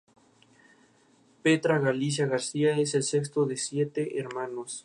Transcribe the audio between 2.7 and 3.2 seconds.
es el